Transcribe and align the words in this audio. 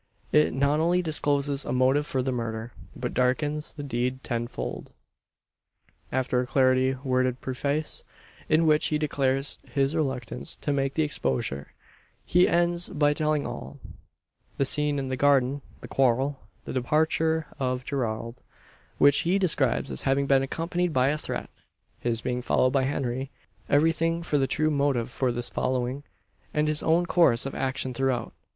It 0.31 0.51
not 0.55 0.79
only 0.79 1.03
discloses 1.03 1.63
a 1.63 1.71
motive 1.71 2.07
for 2.07 2.23
the 2.23 2.31
murder, 2.31 2.71
but 2.95 3.13
darkens 3.13 3.71
the 3.73 3.83
deed 3.83 4.23
tenfold. 4.23 4.89
After 6.11 6.39
a 6.41 6.47
craftily 6.47 6.95
worded 7.03 7.39
preface, 7.39 8.03
in 8.49 8.65
which 8.65 8.87
he 8.87 8.97
declares 8.97 9.59
his 9.71 9.95
reluctance 9.95 10.55
to 10.55 10.73
make 10.73 10.95
the 10.95 11.03
exposure, 11.03 11.73
he 12.25 12.47
ends 12.47 12.89
by 12.89 13.13
telling 13.13 13.45
all: 13.45 13.77
the 14.57 14.65
scene 14.65 14.97
in 14.97 15.07
the 15.07 15.15
garden; 15.15 15.61
the 15.81 15.87
quarrel; 15.87 16.39
the 16.65 16.73
departure 16.73 17.45
of 17.59 17.85
Gerald, 17.85 18.41
which 18.97 19.19
he 19.19 19.37
describes 19.37 19.91
as 19.91 20.01
having 20.01 20.25
been 20.25 20.41
accompanied 20.41 20.93
by 20.93 21.09
a 21.09 21.15
threat; 21.19 21.51
his 21.99 22.21
being 22.21 22.41
followed 22.41 22.71
by 22.73 22.85
Henry; 22.85 23.29
everything 23.69 24.21
but 24.21 24.39
the 24.39 24.47
true 24.47 24.71
motive 24.71 25.11
for 25.11 25.31
this 25.31 25.47
following, 25.49 26.01
and 26.55 26.67
his 26.67 26.81
own 26.81 27.05
course 27.05 27.45
of 27.45 27.53
action 27.53 27.93
throughout. 27.93 28.33